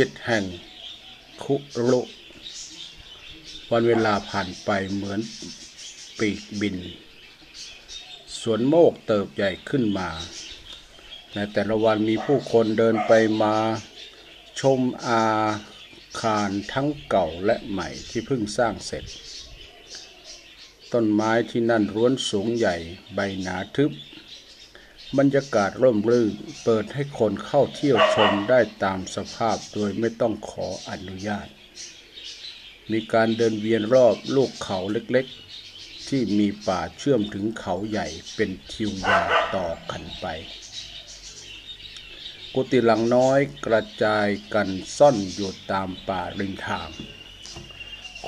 [0.00, 0.44] จิตแห่ง
[1.44, 1.54] คุ
[1.88, 2.00] รุ
[3.70, 5.20] วันเวลาผ่านไปเหมือน
[6.18, 6.76] ปีกบิน
[8.40, 10.08] สวนโมกเติบใหญ่ขึ้นมา
[11.34, 13.54] ในแต่ละวันมีผู้คนเดินไปมา
[14.60, 15.24] ชมอา
[16.20, 19.04] คารทั้งเก่าและใหม่ที่เพิ่งสร้างเสร็จ
[20.92, 22.76] ต้นไม้ที่นั่นร้วนสูงใหญ่
[23.14, 23.92] ใบหนาทึบ
[25.18, 26.34] บรรยากาศร่มรื่น
[26.64, 31.48] เปิดให้คนเข้าเที่ยวชมได้ตามสภาพโดยไม่ต้องขออนุญาต
[32.92, 40.26] มีการเดินเวียนรอบลูกเขาเล็กๆ ที่มีป่าเชื่อมถึงเขาใหญ่เป็นทิวยาวต่อกันไป
[42.54, 46.88] กุฏิหลังน้อยกระจายกันซ่อนอยู่ตามป่าริมทาง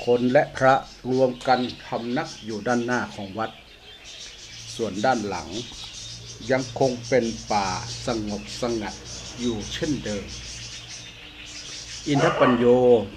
[0.05, 0.75] คนและพระ
[1.11, 3.51] รวมกันทำนักอยู่ด้านหน้าของวัด
[4.75, 5.49] ส่วนด้านหลัง
[6.51, 7.67] ยังคงเป็นป่า
[8.07, 8.95] สงบสงัด
[9.41, 10.27] อยู่เช่นเดิม
[12.09, 12.65] อินทปัญโย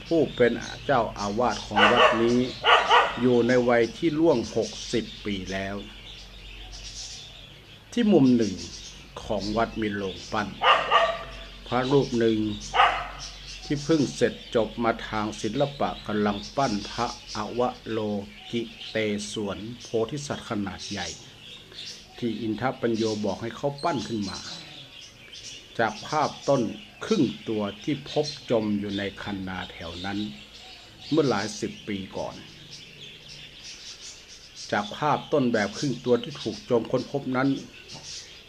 [0.07, 0.53] ผู้เป็น
[0.85, 2.39] เจ้าอาวาสของวัดนี้
[3.21, 5.75] อยู่ในวัยที่ล่วงหกสิบปีแล้ว
[7.93, 8.53] ที่มุมหนึ่ง
[9.23, 10.47] ของวัดมีโลงปั้น
[11.67, 12.37] พระรูปหนึ่ง
[13.65, 17.99] ที่เพิ่งเสร็จจบมาทางศิลปะกำลังปั้นพระอวโล
[18.51, 18.97] กิเต
[19.31, 21.07] สวนโพธิสัตว์ขนาดใหญ่
[22.21, 24.39] ที่อินทปัญโยบอกให้เขาปั้นขึ้นมา
[25.79, 26.61] จากภาพต้น
[27.05, 30.19] ครึ่งตัวที่พบจมอยู่ในคันนาแถวนั้น
[31.09, 32.35] เมื่อหลายสิบปีก่อน
[34.71, 37.49] จากภาพต้นแบบครึ่งตัวที่ถูกจมค้นพบนั้น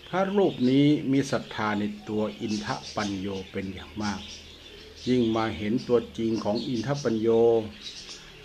[0.09, 4.21] พระรูปนี้มีศรัทธาในตัวอินทปัญโยเป็นอย่างมาก
[5.09, 7.29] ยิ่งมาเห็นตัวจริงของอินทปัญโย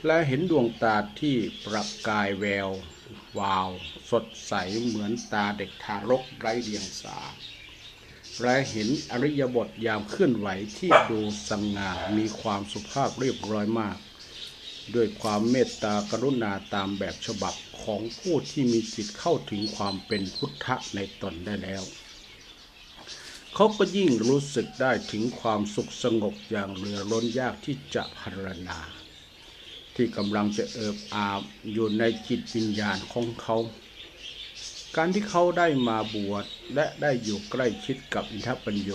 [0.05, 2.69] และเห็นดวงตาที่ประกายแวว
[3.39, 3.69] วาว
[4.09, 7.17] สดใสเหมือนตาเด็กทารกไร้เดียงสา
[8.41, 13.97] และเห็นอริยบทยามเคลื่อนไหวที่ดูสง่ามีความสุภาพเรียบร้อยมาก
[14.95, 21.83] ด้วยความเมตตากรุณาตามแบบฉบับของผู้ที่มีจิตเข้าถึงความเป็นพุทธะในตนได้แล้ว
[23.53, 28.79] เขาก็ยิ่งรู้สึกได้ถึงความสุขสงบอย่างเรือล้นยากที่จะพรรณนา
[29.97, 31.41] ที่กำลังจะเอิบอาบ
[31.71, 33.57] อยู่ในจิตวิญญาณของเขา
[34.95, 38.91] การที่เขาได้มาบวชและได้อยู่ใกล้ชิดกับอินทปัญโย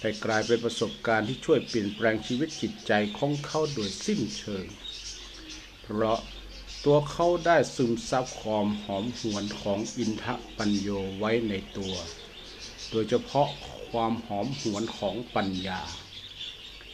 [0.00, 4.66] ได้กลายเป็นประสบการณ์ที่ช่วยเปลี่ยนแปลงชีวิตจิตใจของเขาโดยสิ้นเชิง
[5.82, 6.18] เพราะ
[6.84, 10.24] ตัวเขาได้ซึมซับความหอมหวนของอินท
[10.56, 10.88] ปัญโย
[11.18, 11.94] ไว้ในตัว
[12.90, 13.48] โดยเฉพาะ
[13.88, 15.80] ความหอมหวนของปัญญา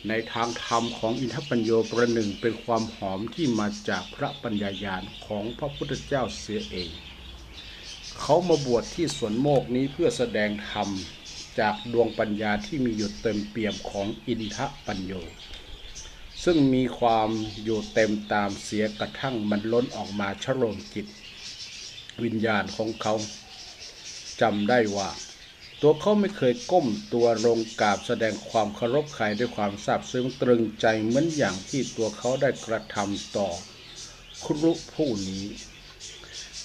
[0.09, 6.91] ในทางธรรมของอินทปัญโยประหนึ่งเป็นความหอมที่มาจากพระปัญญาญาณของพระพุทธเจ้าเสียเอง
[8.19, 10.89] เขามาบวชที่สวนโมกนี้เพื่อแสดงธรรม
[11.59, 15.13] จากดวงปัญญาที่มีอยู่เต็มเปี่ยมของอินทปัญโย
[16.45, 17.29] ซึ่งมีความ
[17.65, 21.07] อยู่เต็มตามเสียกระทั่งมันล้นออกมาชโลมจิต
[22.23, 23.15] วิญญาณของเขา
[24.41, 25.09] จำได้ว่า
[25.85, 33.49] ตัวเขาไม่เคยก้มตัวลงกราบแสดงความเคารพใครด้วยความซาบซึ้งตรึงใจเหมือนอย่างที่ตัวเขาได้กระทำต่อ
[34.45, 35.47] ครุผู้นี้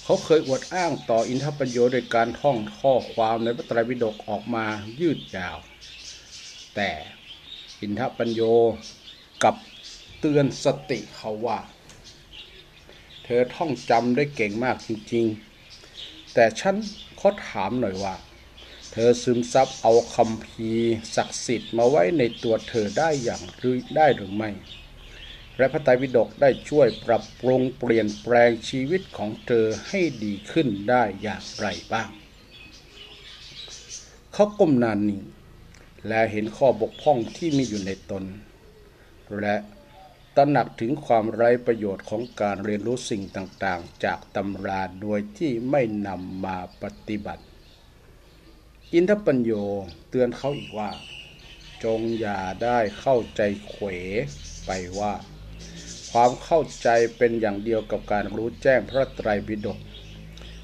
[0.02, 4.66] เขาเคยอวดอ้างต่ออินทปัญโยโดยการท่องข้อความในพระไตรปิฎกออกมา
[5.00, 5.58] ยืดยาว
[6.74, 6.90] แต่
[7.80, 8.42] อินทปัญโย
[9.44, 9.54] กับ
[10.20, 11.58] เตือนสติเขาว่า
[13.24, 16.74] เธอท่องจำได้เก่งมากจริงๆ แต่ฉัน
[17.18, 18.14] ขอถามหน่อยว่า
[18.92, 20.70] เธอซึมซับเอาคำพี
[21.14, 24.50] ศักดิ์สิทธิ์มาไว้ในตัวเธอได้อย่างหรือได้หรือไม่
[25.56, 32.08] และพระไตรปิฎกได้ช่วยปรับปรุงเปลี่ยนแปลงชีวิตของเธอให้ดีขึ้นได้อย่างไรบ้าง
[34.32, 35.22] เขาก้มนานนี้
[36.06, 38.24] และเห็นข้อบกพร่องที่มีอยู่ในตน
[39.40, 39.56] และ
[40.36, 47.44] ตระหนักถึงความไร้ประโยชน์ของการเรียนรู้สิ่งต่างๆ จากตำราโดยที่ไม่นำมาปฏิบัติ
[48.94, 49.52] อินทปัญโย
[50.10, 50.90] เตือนเขาอีกว่า
[51.84, 53.86] จงอย่าได้เข้าใจเขว
[54.66, 55.14] ไปว่า
[56.12, 59.78] ความเข้าใจเป็นอย่างเดียวกับการรู้แจ้งพระไตรปิฎก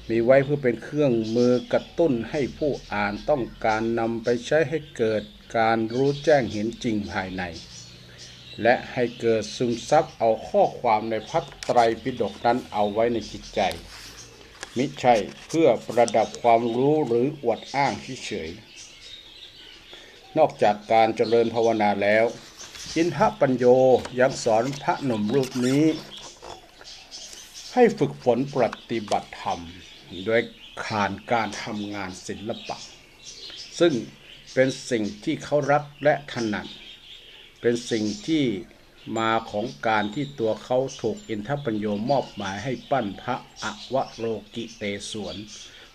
[0.09, 5.23] มีไว้เพื่อเป็นเครื่องมือกระตุ้นให้ผู้อ่านต้องการนำไปใช้ให้เกิด
[5.57, 7.43] การรู้แจ้งเห็นจริงภายใน
[8.61, 13.61] และให้เกิดซึมซับเอาข้อความในพระไตรปิฎกนั้นเอาไว้ในจิตใจ
[14.77, 15.15] มิใช่
[15.47, 17.93] เพื่อประดับความรู้หรืออวดอ้าง
[18.25, 18.49] เฉย
[20.37, 22.25] นอกจากการเจริญภาวนาแล้ว
[22.95, 23.65] อินทปัญโย
[24.19, 25.83] ยังสอนพระหนุ่มรูปนี้
[27.73, 28.55] ให้ฝึกฝนป
[28.89, 29.59] ฏิบัติธรรม
[30.25, 30.41] โดย
[30.85, 32.77] ขานการทำงานศิลปะ
[33.79, 33.93] ซึ่ง
[34.53, 36.67] เป็นสิ่งที่เขารักและถนัด
[37.61, 38.43] เป็นสิ่งที่
[39.17, 45.35] มาของการที่ตัวเขาถูกอินทปัญโยมอบหมายให้ปั้นพระอวโรกิเตศวร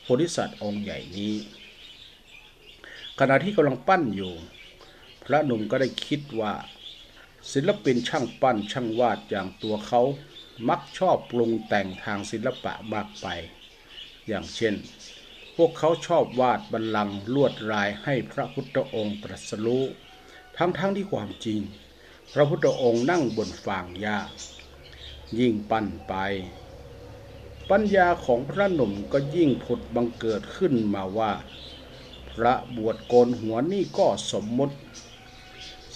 [0.02, 1.34] โพธิสัตว์องค์ใหญ่นี้
[3.18, 4.32] ขณะที่กำลังปั้นอยู่
[5.24, 6.52] พระหนุ่มก็ได้คิดว่า
[7.52, 10.02] ศิลปินช่างปั้นช่างวาดอย่างตัวเขา
[10.68, 13.26] มักชอบปรุงแต่งทางศิลปะมากไป
[14.28, 14.74] อย่างเช่น
[15.56, 19.84] พวกเขาชอบวาดบัลลังลวดลายให้พระพุทธองค์ตรัสรู้
[20.56, 21.60] ทั้งๆทที่ความจริง
[22.32, 24.18] พระพุทธองค์นั่งบนฟางหญ้า
[25.38, 26.14] ยิ่งปั้นไป
[27.70, 31.32] ปัญญาของพระหนุ่มก็ยิ่งผุดบังเกิดขึ้นมาว่า
[32.30, 34.76] พระบวชโกนหัวนี่ก็สมมติ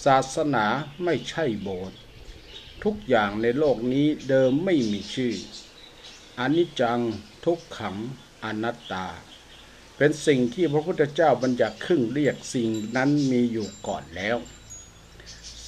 [0.05, 0.65] ศาสนา
[1.05, 1.99] ไม่ใช่โบสถ์
[2.85, 5.35] ทุกอย่างในโลกนี้เดิมไม่มีชื่อ
[6.39, 7.01] อนิจจัง
[7.45, 7.97] ทุกขัง
[8.45, 9.07] อนัตตา
[9.97, 14.37] เป็นสิ่งที่พระพุทธเจ้าบัญญัติขึ้นเรียกสิ่งนั้นมีอยู่ก่อนแล้ว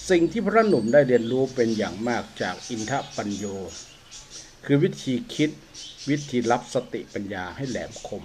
[0.09, 3.45] สิ่งที่พระหนุ่มได้เรียนรู้เป็นอย่างมากจากอินทปัญโย
[4.65, 5.51] คือวิธีคิด
[6.09, 8.25] วิธีรับสติปัญญาให้แหลมคม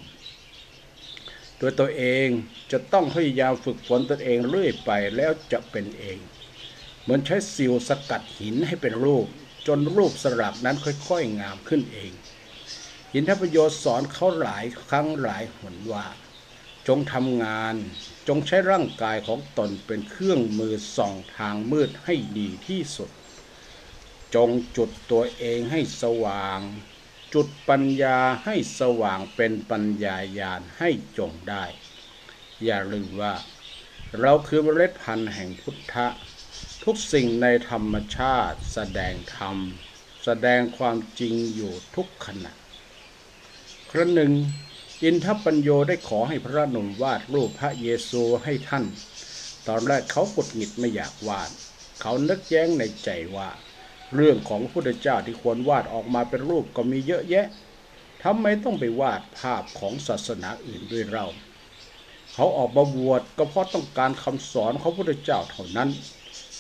[1.58, 2.28] โดยตัวเอง
[2.72, 6.18] จะต้องพยายามฝึกฝนตนเองเรื่อยไปแล้วจะเป็นเอง
[7.02, 9.28] เหมือนใช้ซิลสกัดหินให้เป็นรูป
[9.68, 12.12] จนรูปสลักนั้นค่อยๆงามขึ้นเอง
[13.14, 16.06] หินทประโยชน์สอนเขาหลายครั้งหลายหนว่า
[16.88, 17.76] จงทำงาน
[18.28, 23.12] จงใช้ร่างกายของตนเป็นเครื่องมือส่องทางมืดให้ดีที่สุด
[24.36, 26.60] จงจุดตัวเองให้สว่าง
[27.34, 31.64] จุดปัญญาให้สว่างเป็นปัญญายาณให้จงได้
[32.64, 33.36] อย่าลืมว่า
[34.20, 36.08] เราคือเมล็ดพันธุ์แห่งพุทธะ
[36.84, 39.58] ทุกสิ่งในธรรมชาติแสดงธรรม
[40.24, 42.54] แสดงความจริงอยู่ทุกขณะ
[43.92, 44.32] ครั้งหนึ่ง
[45.04, 48.86] อินทปัญโยได้ขอให้พระนุ่มวาดรูปพระเยซูให้ท่าน
[49.68, 51.50] ตอนแรกเขากดหงิดไม่อยากวาด
[52.02, 53.50] เขานึกแย้งในใจว่า
[54.16, 57.48] เรื่องของพระพุทธเจ้าที่ควรวาดออกมาเป็นรูปก็มีเยอะแยะ
[58.24, 61.26] ทำไมต้องไปวาดภาพของศาสนาอื่นด้วยเรา
[62.34, 65.90] เขาออกมาบวชก็เพราะต้องการคำสอนของพระพุทธเจ้าเท่านั้น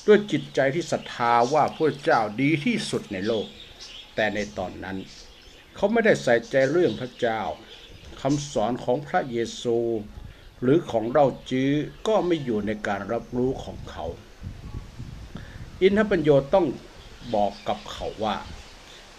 [0.08, 3.48] ด้วยจิตใจที่ศรัทธาว่าพระเจ้าดีที่สุดในโลก
[4.16, 4.98] แต่ในตอนนั้น
[5.76, 7.42] เขาไม่ได้ใส่ใจเรื่องพระเจ้า
[8.22, 9.78] คำสอนของพระเยซู
[10.62, 11.72] หรือของเราจื้อ
[12.08, 14.06] ก็ไม่อยู่ในการรับรู้ของเขา
[15.82, 16.68] อินทปัญโยต้อง
[17.36, 18.38] บอกกับเขาว่า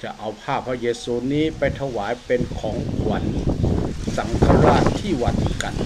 [0.02, 3.24] จะเอาภาพพระเยซูนี้ไปถวายเป็นของขวัญ
[4.16, 5.76] สังฆราชที่วัดกัน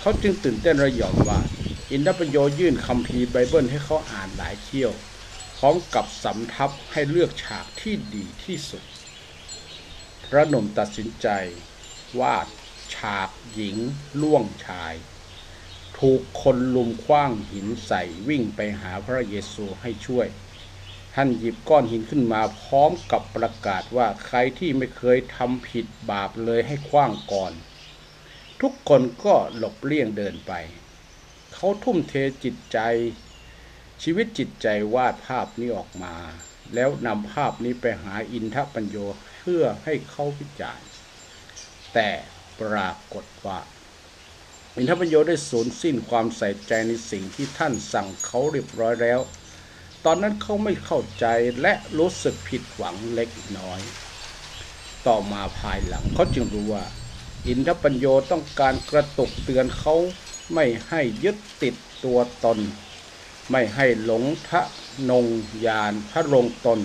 [0.00, 1.40] เขาจึงตื่นเต้นระยองว่า
[1.90, 4.92] อินทปัญโยยื่นคำพีไบเบิลให้เขาอ่านหลายเที่ยว
[5.56, 8.84] พร้อมกับสำทับให้เลือกฉากที่ดีที่สุด
[10.32, 11.28] พระนมตัดสินใจ
[12.20, 12.48] วาด
[12.94, 13.76] ฉากหญิง
[14.20, 14.94] ล่วงชาย
[15.98, 20.28] ถูกคนลุมคว้างหินใส่วิ่งไปหาพระเยซูให้ช่วย
[21.14, 27.52] ท่านหยิบก้อนหินขึ้นมาพร้อมกับประกาศว่าใครที่ไม่เคยทำผิดบาปเลยให้คว้างก่อน
[28.60, 30.52] ทุกคนก็หลบเลี่ยงเดินไป
[31.54, 32.14] เขาทุ่มเท
[32.44, 32.78] จิตใจ
[34.02, 36.16] ชีวิตจิตใจวาดภาพนี้ออกมา
[36.74, 38.96] แล้วนำภาพนี้ไปหาอินทปัญโย
[39.52, 40.88] พื่อให้เขาวิจารณ์
[41.94, 42.10] แต่
[42.60, 43.60] ปรากฏว่า
[44.76, 49.20] อินทปัญโยได้สูญสิ้นความใส่ใจในสิ่งที่ท่านสั่งเขาเรียบร้อยแล้ว
[50.04, 51.26] ตอนนั้นเขาไม่เข้าใจ
[51.60, 53.80] และรู้สึกผิดหวังเล็กน้อย
[55.06, 56.84] ต่อมาภายหลังเขาจึงรู้ว่า
[57.46, 59.94] อินทปัญโยต้องการกระตุกเตือนเขา
[60.54, 62.58] ไม่ให้ยึดติดตัวตน
[63.50, 64.62] ไม่ให้หลงทะ
[65.10, 65.26] นง
[65.66, 66.80] ยานพระลงตน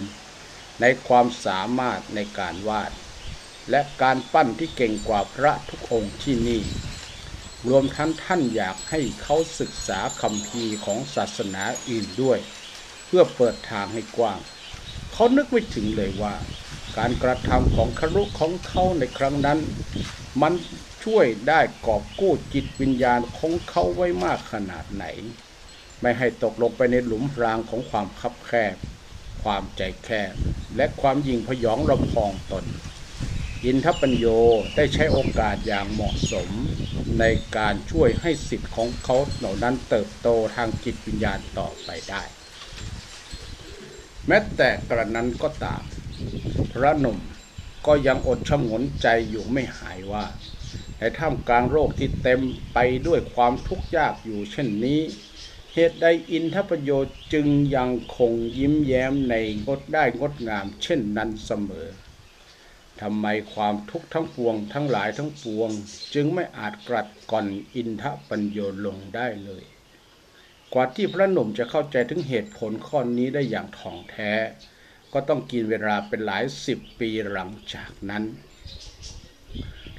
[0.85, 2.91] ในความสามารถในการวาด
[3.69, 6.63] และการปั้นที่เก่งกว่าพระทุกองค์ที่นี่
[7.69, 12.39] รวมทั้งท่านอยากให้เขาศึกษาคำพีของศาสนาอื่นด้วย
[13.07, 14.39] เพื่อเปิดทางให้กว้าง
[15.13, 16.35] เขานึกไม่ถึงเลยว่า
[16.97, 19.59] การกระทำของครุของเขาในครั้งนั้น
[20.41, 20.53] มัน
[21.03, 25.05] ช่วยได้กอบกู้จิตวิญญาณของเขาไว้มากขนาดไหน
[26.01, 28.75] ไม่ให้ตกลงไปในหลุมพรางของความคับแคบ
[29.43, 30.33] ความใจแคบ
[30.75, 32.65] และความยิงพยองระพองตน
[33.65, 34.25] อินทปัญโย
[34.75, 36.49] ได้ใช้โอกาสอย่างเหมาะสม
[37.19, 37.23] ใน
[37.57, 42.23] การช่วยให้สิทธิ์ของเขาเหล่านั้นเติบโตทางจิตวิญญาณต่อไปได้
[44.27, 45.83] แม้แต่กระนั้นก็ตาม
[46.71, 47.19] พระหนุ่ม
[47.87, 50.25] ก็ยังอดชงนใจอยู่ไม่หายว่า
[50.97, 52.41] ในท่ามกลางโรคที่เต็ม
[52.73, 54.99] ไปด้วยความทุกข์ยากอยู่เช่นนี้
[55.75, 61.87] เหตุใดอินทประโยชน์จึงยังคงยิ้มแย้มในงดได้งดงาม เช่นนั้นเสมอ
[63.01, 65.69] ทำไมความทุกข์ทั้งปวงทั้งหลายทั้งปวง
[66.13, 69.63] จึงไม่อาจกลัดก่อนอินทปัญโยลงได้เลย
[70.73, 74.31] กว่าที่พระหนุ่มจะเข้าใจถึงเหตุผลข้อนี้ได้อย่างถ่องแท้
[75.13, 78.23] ก็ต้องกินเวลาเป็นหลายสิบปีหลังจากนั้น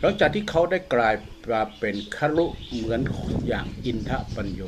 [0.00, 1.14] หลังจากที่เขาได้กลาย
[1.50, 3.00] มาเป็นครุเหมือน
[3.46, 4.62] อย่างอินทปัญโย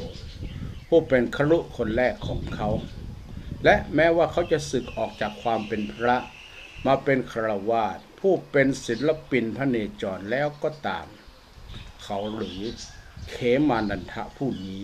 [0.89, 2.69] ผู้เป็นครุคนแรกของเขา
[3.65, 6.17] และแม้ว่าเขาจะสึกออกจากความเป็นพระ
[6.87, 11.07] มาเป็นครวาสผู้เป็นศิลปินพระเนจรแล้วก็ตาม
[12.05, 12.61] เขาหรือ
[13.31, 13.37] เข
[13.69, 14.83] มานันทะผู้นี้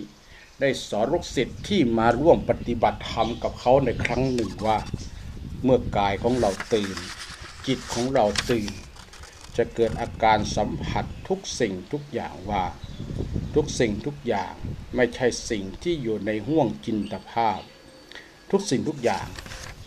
[0.60, 4.78] ได้สอนลูกศิษย์ที่มาร่วมปฏิบัติธรรมกับเขาในครั้งหนึ่งว่า
[5.62, 6.96] เมื่อกายของเราตื่น
[7.66, 8.72] จิตของเราตื่น
[9.56, 12.64] จะเกิดอาการสัมผัสทุกสิ่งทุกอย่างว่า
[13.54, 14.54] ทุกสิ่งทุกอย่าง
[14.96, 17.60] ไม่ใช่สิ่งที่อยู่ในห่วงจินตภาพ
[18.50, 19.26] ทุกสิ่งทุกอย่าง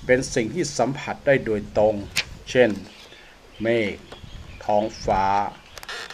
[0.05, 1.95] เป็นสิ่งที่สัมผัสได้โดยตรง
[2.49, 2.71] เช่น
[3.61, 3.97] เมฆ
[4.65, 5.25] ท้องฟ้า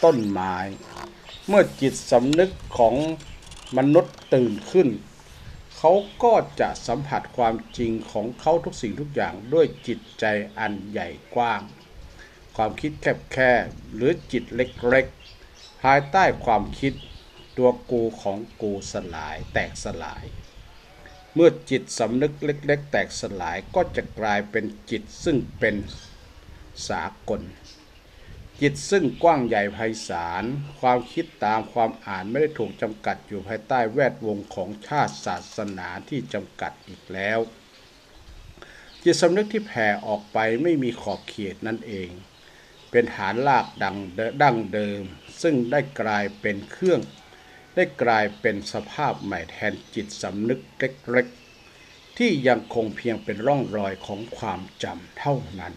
[0.04, 0.56] ต้นไม้
[1.48, 2.94] เมื่อจิตสำนึกของ
[3.78, 4.88] มนุษย์ตื่นขึ้น
[5.78, 5.92] เขา
[6.22, 10.24] ก็จะสัมผัสความจริงของเขาทุกสิ่งทุกอย่างด้วยจิตใจ
[10.58, 11.62] อันใหญ่กว้าง
[12.56, 16.92] ความคิดแคบๆหรือจิตเล็กๆ ภายใต้ความคิด
[17.56, 20.24] ตัวกูของกูสลายแตกสลาย
[21.34, 25.74] เมื่อจิตสำนึกเล็ก ๆ แตกสลายก็จะกลายเป็นจิตซึ่งเป็น
[26.88, 27.42] สากล
[28.60, 29.78] จิตซึ่งกว้างใหญ่ไพ
[30.08, 30.44] ศาล
[30.80, 37.38] ความคิดตามความอ่านไม่ได้ถูกจำกัดอยู่ภายใต้แวดวงของชาติศาสนาที่จำกัดอีกแล้ว
[39.02, 42.10] จิตสำนึกที่แผ่ออกไปไม่มีขอบเขตนั่นเอง
[42.92, 43.96] เป็นฐานลากดัง
[44.42, 45.02] ดั้งเดิม
[45.42, 47.00] ซึ่งได้กลายเป็นเครื่อง
[47.74, 55.74] ได้กลายเป็นสภาพใหม่แทนจิตสำนึกเล็กๆที่ยังคงเพียงเป็นร่องรอยของความจำเท่านั้น